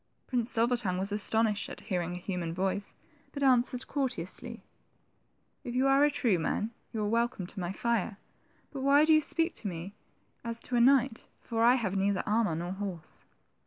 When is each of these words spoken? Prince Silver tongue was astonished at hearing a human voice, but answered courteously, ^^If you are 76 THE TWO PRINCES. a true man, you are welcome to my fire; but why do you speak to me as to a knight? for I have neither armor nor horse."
Prince 0.25 0.49
Silver 0.49 0.77
tongue 0.77 0.97
was 0.97 1.11
astonished 1.11 1.69
at 1.69 1.81
hearing 1.81 2.15
a 2.15 2.17
human 2.17 2.55
voice, 2.55 2.95
but 3.31 3.43
answered 3.43 3.85
courteously, 3.85 4.63
^^If 5.63 5.73
you 5.73 5.85
are 5.85 5.97
76 6.09 6.21
THE 6.21 6.21
TWO 6.21 6.21
PRINCES. 6.21 6.21
a 6.21 6.21
true 6.21 6.39
man, 6.39 6.71
you 6.91 7.01
are 7.03 7.07
welcome 7.07 7.45
to 7.45 7.59
my 7.59 7.71
fire; 7.71 8.17
but 8.71 8.81
why 8.81 9.05
do 9.05 9.13
you 9.13 9.21
speak 9.21 9.53
to 9.53 9.67
me 9.67 9.93
as 10.43 10.59
to 10.63 10.75
a 10.75 10.81
knight? 10.81 11.25
for 11.39 11.63
I 11.63 11.75
have 11.75 11.95
neither 11.95 12.23
armor 12.25 12.55
nor 12.55 12.71
horse." 12.71 13.25